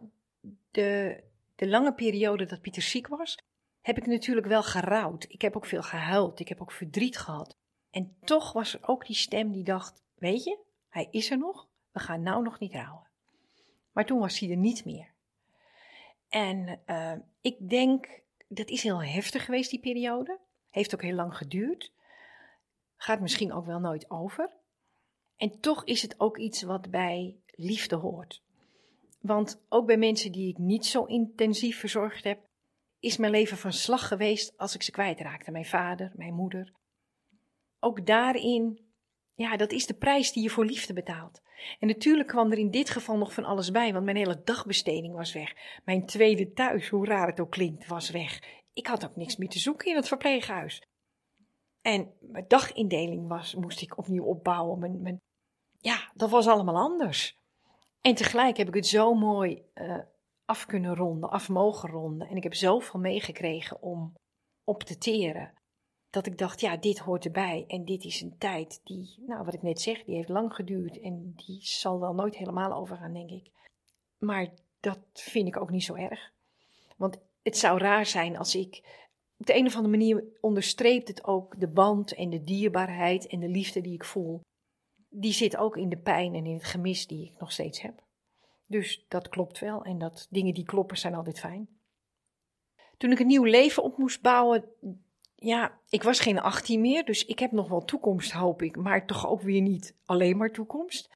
[0.71, 1.23] de,
[1.55, 3.39] de lange periode dat Pieter ziek was,
[3.81, 5.25] heb ik natuurlijk wel gerouwd.
[5.29, 6.41] Ik heb ook veel gehuild.
[6.41, 7.57] Ik heb ook verdriet gehad.
[7.91, 11.69] En toch was er ook die stem die dacht: Weet je, hij is er nog.
[11.91, 13.09] We gaan nou nog niet rouwen.
[13.93, 15.13] Maar toen was hij er niet meer.
[16.29, 20.39] En uh, ik denk, dat is heel heftig geweest, die periode.
[20.71, 21.93] Heeft ook heel lang geduurd.
[22.97, 24.51] Gaat misschien ook wel nooit over.
[25.37, 28.43] En toch is het ook iets wat bij liefde hoort.
[29.21, 32.49] Want ook bij mensen die ik niet zo intensief verzorgd heb,
[32.99, 35.51] is mijn leven van slag geweest als ik ze kwijtraakte.
[35.51, 36.73] Mijn vader, mijn moeder.
[37.81, 38.81] Ook daarin,
[39.35, 41.43] ja, dat is de prijs die je voor liefde betaalt.
[41.81, 45.15] En natuurlijk kwam er in dit geval nog van alles bij, want mijn hele dagbesteding
[45.15, 45.55] was weg.
[45.85, 48.43] Mijn tweede thuis, hoe raar het ook klinkt, was weg.
[48.73, 50.83] Ik had ook niks meer te zoeken in het verpleeghuis.
[51.83, 54.79] En mijn dagindeling was, moest ik opnieuw opbouwen.
[54.79, 55.21] Mijn, mijn,
[55.79, 57.39] ja, dat was allemaal anders.
[58.01, 59.99] En tegelijk heb ik het zo mooi uh,
[60.45, 62.29] af kunnen ronden, af mogen ronden.
[62.29, 64.15] En ik heb zoveel meegekregen om
[64.65, 65.53] op te teren.
[66.15, 67.65] Dat ik dacht, ja, dit hoort erbij.
[67.69, 71.01] En dit is een tijd die, nou wat ik net zeg, die heeft lang geduurd.
[71.01, 73.51] En die zal wel nooit helemaal overgaan, denk ik.
[74.19, 74.49] Maar
[74.81, 76.33] dat vind ik ook niet zo erg.
[76.97, 78.83] Want het zou raar zijn als ik.
[79.37, 83.41] Op de een of andere manier onderstreept het ook de band en de dierbaarheid en
[83.41, 84.41] de liefde die ik voel.
[85.09, 88.03] Die zit ook in de pijn en in het gemis die ik nog steeds heb.
[88.67, 91.69] Dus dat klopt wel en dat dingen die kloppen zijn altijd fijn.
[92.97, 94.65] Toen ik een nieuw leven op moest bouwen,
[95.45, 99.07] ja, ik was geen 18 meer, dus ik heb nog wel toekomst, hoop ik, maar
[99.07, 101.11] toch ook weer niet alleen maar toekomst.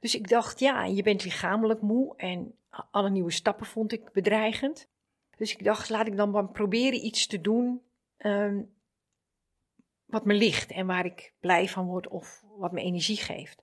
[0.00, 2.54] Dus ik dacht, ja, je bent lichamelijk moe en
[2.90, 4.88] alle nieuwe stappen vond ik bedreigend.
[5.36, 7.82] Dus ik dacht, laat ik dan maar proberen iets te doen
[8.18, 8.74] um,
[10.04, 13.62] wat me ligt en waar ik blij van word of wat me energie geeft.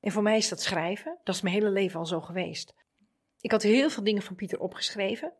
[0.00, 1.18] En voor mij is dat schrijven.
[1.24, 2.74] Dat is mijn hele leven al zo geweest.
[3.40, 5.32] Ik had heel veel dingen van Pieter opgeschreven.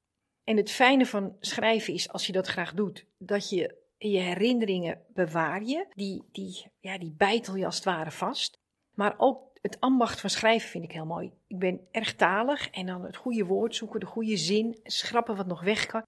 [0.48, 5.04] En het fijne van schrijven is, als je dat graag doet, dat je je herinneringen
[5.08, 5.87] bewaar je.
[5.94, 8.58] Die, die, ja, die bijtel je als het ware vast.
[8.94, 11.32] Maar ook het ambacht van schrijven vind ik heel mooi.
[11.46, 15.46] Ik ben erg talig en dan het goede woord zoeken, de goede zin, schrappen wat
[15.46, 16.02] nog weg kan.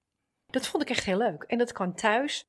[0.47, 1.43] Dat vond ik echt heel leuk.
[1.43, 2.45] En dat kan thuis.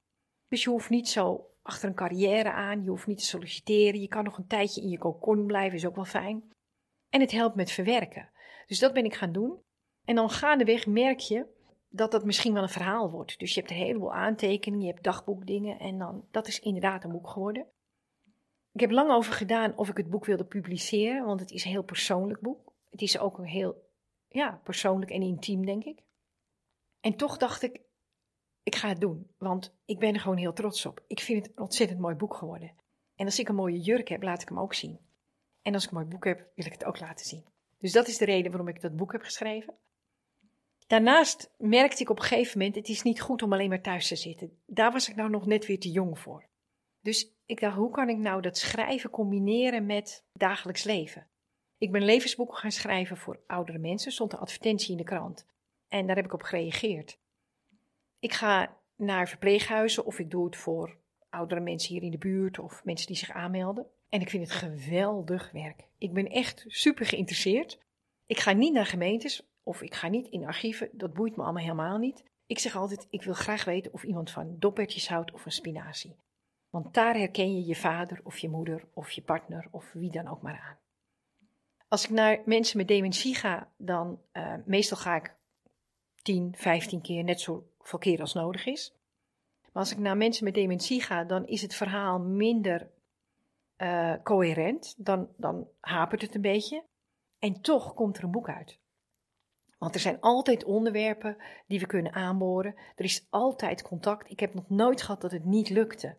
[0.48, 4.02] Dus je hoeft niet zo achter een carrière aan, je hoeft niet te solliciteren.
[4.02, 6.52] Je kan nog een tijdje in je cocon blijven, is ook wel fijn.
[7.10, 8.30] En het helpt met verwerken.
[8.66, 9.60] Dus dat ben ik gaan doen.
[10.06, 11.60] En dan gaandeweg merk je
[11.94, 13.40] dat dat misschien wel een verhaal wordt.
[13.40, 17.12] Dus je hebt een heleboel aantekeningen, je hebt dagboekdingen en dan, dat is inderdaad een
[17.12, 17.68] boek geworden.
[18.72, 21.72] Ik heb lang over gedaan of ik het boek wilde publiceren, want het is een
[21.72, 22.74] heel persoonlijk boek.
[22.90, 23.90] Het is ook een heel
[24.28, 26.04] ja, persoonlijk en intiem, denk ik.
[27.00, 27.82] En toch dacht ik,
[28.64, 31.04] ik ga het doen, want ik ben er gewoon heel trots op.
[31.08, 32.72] Ik vind het een ontzettend mooi boek geworden.
[33.16, 35.00] En als ik een mooie jurk heb, laat ik hem ook zien.
[35.62, 37.46] En als ik een mooi boek heb, wil ik het ook laten zien.
[37.78, 39.74] Dus dat is de reden waarom ik dat boek heb geschreven.
[40.92, 44.08] Daarnaast merkte ik op een gegeven moment, het is niet goed om alleen maar thuis
[44.08, 44.58] te zitten.
[44.66, 46.48] Daar was ik nou nog net weer te jong voor.
[47.02, 51.28] Dus ik dacht, hoe kan ik nou dat schrijven combineren met dagelijks leven?
[51.78, 55.46] Ik ben levensboeken gaan schrijven voor oudere mensen, stond een advertentie in de krant.
[55.88, 57.20] En daar heb ik op gereageerd.
[58.20, 60.98] Ik ga naar verpleeghuizen of ik doe het voor
[61.30, 63.86] oudere mensen hier in de buurt of mensen die zich aanmelden.
[64.10, 65.88] En ik vind het geweldig werk.
[65.98, 67.80] Ik ben echt super geïnteresseerd.
[68.26, 71.64] Ik ga niet naar gemeentes of ik ga niet in archieven, dat boeit me allemaal
[71.64, 72.24] helemaal niet.
[72.46, 76.16] Ik zeg altijd, ik wil graag weten of iemand van doppertjes houdt of een spinazie.
[76.70, 80.28] Want daar herken je je vader of je moeder of je partner of wie dan
[80.28, 80.78] ook maar aan.
[81.88, 85.36] Als ik naar mensen met dementie ga, dan uh, meestal ga ik
[86.22, 88.94] 10, 15 keer, net zoveel keer als nodig is.
[89.62, 92.90] Maar als ik naar mensen met dementie ga, dan is het verhaal minder
[93.78, 94.96] uh, coherent.
[94.98, 96.84] Dan, dan hapert het een beetje.
[97.40, 98.80] En toch komt er een boek uit.
[99.82, 102.76] Want er zijn altijd onderwerpen die we kunnen aanboren.
[102.96, 104.30] Er is altijd contact.
[104.30, 106.16] Ik heb nog nooit gehad dat het niet lukte.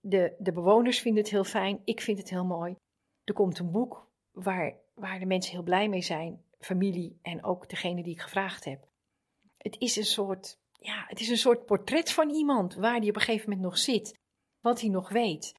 [0.00, 1.80] De, de bewoners vinden het heel fijn.
[1.84, 2.76] Ik vind het heel mooi.
[3.24, 6.44] Er komt een boek waar, waar de mensen heel blij mee zijn.
[6.58, 8.88] Familie en ook degene die ik gevraagd heb.
[9.56, 13.16] Het is een soort, ja, het is een soort portret van iemand waar die op
[13.16, 14.18] een gegeven moment nog zit.
[14.60, 15.54] Wat hij nog weet.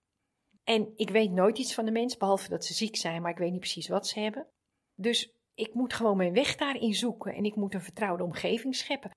[0.63, 3.38] En ik weet nooit iets van de mens, behalve dat ze ziek zijn, maar ik
[3.38, 4.47] weet niet precies wat ze hebben.
[4.95, 9.11] Dus ik moet gewoon mijn weg daarin zoeken en ik moet een vertrouwde omgeving scheppen.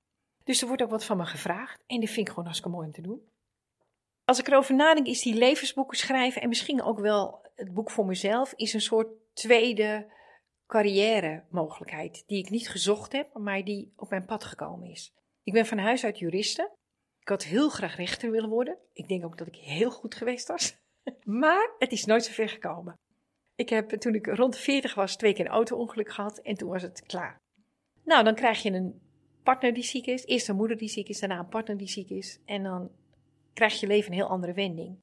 [0.44, 2.86] Dus er wordt ook wat van me gevraagd en dat vind ik gewoon hartstikke mooi
[2.86, 3.28] om te doen.
[4.24, 8.06] Als ik erover nadenk, is die levensboeken schrijven en misschien ook wel het boek voor
[8.06, 10.12] mezelf, is een soort tweede
[10.66, 15.12] carrière mogelijkheid die ik niet gezocht heb, maar die op mijn pad gekomen is.
[15.42, 16.70] Ik ben van huis uit juriste.
[17.20, 18.78] Ik had heel graag rechter willen worden.
[18.92, 20.76] Ik denk ook dat ik heel goed geweest was.
[21.24, 22.94] Maar het is nooit zo ver gekomen.
[23.58, 26.68] Ik heb toen ik rond de 40 was twee keer een auto-ongeluk gehad en toen
[26.68, 27.36] was het klaar.
[28.04, 29.00] Nou, dan krijg je een
[29.42, 32.10] partner die ziek is, eerst een moeder die ziek is, daarna een partner die ziek
[32.10, 32.90] is en dan
[33.52, 34.98] krijgt je leven een heel andere wending.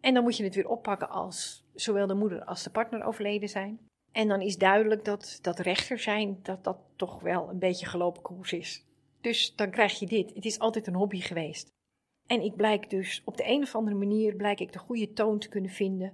[0.00, 3.48] En dan moet je het weer oppakken als zowel de moeder als de partner overleden
[3.48, 3.80] zijn.
[4.12, 8.22] En dan is duidelijk dat dat rechter zijn, dat dat toch wel een beetje gelopen
[8.22, 8.84] koers is.
[9.20, 10.34] Dus dan krijg je dit.
[10.34, 11.68] Het is altijd een hobby geweest.
[12.26, 15.38] En ik blijk dus op de een of andere manier blijk ik de goede toon
[15.38, 16.12] te kunnen vinden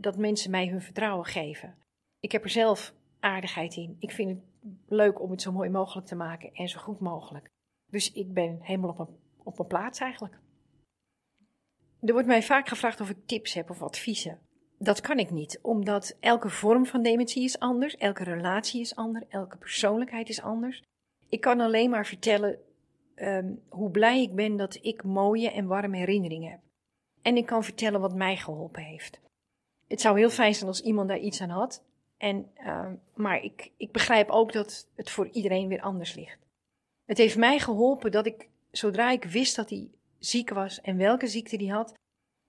[0.00, 1.74] dat mensen mij hun vertrouwen geven.
[2.20, 3.96] Ik heb er zelf aardigheid in.
[3.98, 7.50] Ik vind het leuk om het zo mooi mogelijk te maken en zo goed mogelijk.
[7.90, 9.08] Dus ik ben helemaal op mijn,
[9.42, 10.38] op mijn plaats eigenlijk.
[12.00, 14.38] Er wordt mij vaak gevraagd of ik tips heb of adviezen.
[14.78, 19.24] Dat kan ik niet, omdat elke vorm van dementie is anders, elke relatie is anders,
[19.28, 20.82] elke persoonlijkheid is anders.
[21.28, 22.58] Ik kan alleen maar vertellen
[23.16, 26.60] um, hoe blij ik ben dat ik mooie en warme herinneringen heb.
[27.22, 29.20] En ik kan vertellen wat mij geholpen heeft
[29.90, 31.82] het zou heel fijn zijn als iemand daar iets aan had.
[32.16, 36.38] En, uh, maar ik, ik begrijp ook dat het voor iedereen weer anders ligt.
[37.04, 41.26] Het heeft mij geholpen dat ik, zodra ik wist dat hij ziek was en welke
[41.26, 41.94] ziekte hij had,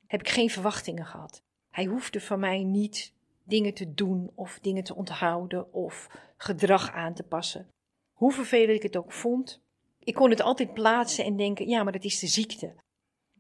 [0.08, 1.42] heb ik geen verwachtingen gehad.
[1.70, 3.14] Hij hoefde van mij niet
[3.44, 7.68] dingen te doen of dingen te onthouden of gedrag aan te passen.
[8.14, 9.62] Hoe vervelend ik het ook vond,
[10.00, 12.74] ik kon het altijd plaatsen en denken: ja, maar dat is de ziekte.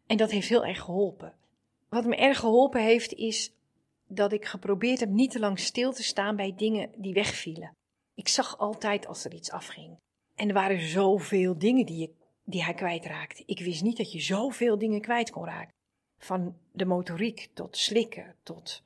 [0.05, 1.33] En dat heeft heel erg geholpen.
[1.89, 3.53] Wat me erg geholpen heeft, is
[4.15, 7.75] dat ik geprobeerd heb niet te lang stil te staan bij dingen die wegvielen.
[8.13, 9.97] Ik zag altijd als er iets afging.
[10.35, 12.11] En er waren zoveel dingen die, ik,
[12.43, 13.43] die hij kwijtraakte.
[13.45, 15.73] Ik wist niet dat je zoveel dingen kwijt kon raken.
[16.17, 18.83] Van de motoriek tot slikken, tot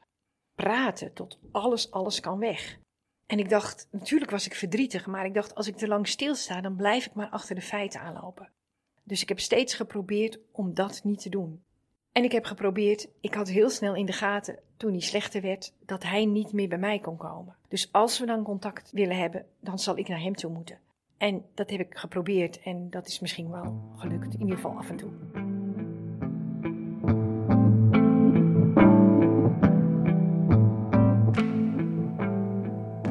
[0.55, 2.77] praten, tot alles, alles kan weg.
[3.25, 6.61] En ik dacht, natuurlijk was ik verdrietig, maar ik dacht, als ik te lang stilsta,
[6.61, 8.51] dan blijf ik maar achter de feiten aanlopen.
[9.03, 11.64] Dus ik heb steeds geprobeerd om dat niet te doen.
[12.15, 15.73] En ik heb geprobeerd, ik had heel snel in de gaten toen hij slechter werd,
[15.85, 17.55] dat hij niet meer bij mij kon komen.
[17.67, 20.79] Dus als we dan contact willen hebben, dan zal ik naar hem toe moeten.
[21.17, 24.89] En dat heb ik geprobeerd en dat is misschien wel gelukt, in ieder geval af
[24.89, 25.11] en toe.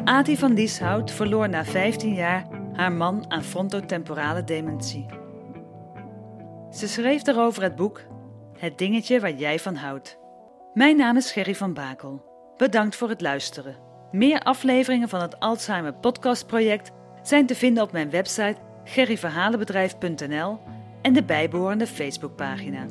[0.05, 5.07] Ati van Lieshout verloor na 15 jaar haar man aan frontotemporale dementie.
[6.71, 8.13] Ze schreef daarover het boek
[8.65, 10.19] Het dingetje waar jij van houdt.
[10.75, 12.25] Mijn naam is Gerry van Bakel.
[12.57, 13.77] Bedankt voor het luisteren.
[14.11, 16.91] Meer afleveringen van het Alzheimer Podcast Project
[17.23, 20.59] zijn te vinden op mijn website gerryverhalenbedrijf.nl
[21.03, 22.87] en de bijbehorende Facebookpagina.